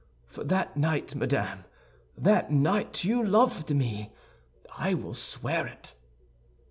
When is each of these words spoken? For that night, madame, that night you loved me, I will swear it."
For 0.25 0.43
that 0.45 0.75
night, 0.75 1.13
madame, 1.13 1.63
that 2.17 2.51
night 2.51 3.03
you 3.03 3.23
loved 3.23 3.69
me, 3.69 4.11
I 4.75 4.95
will 4.95 5.13
swear 5.13 5.67
it." 5.67 5.93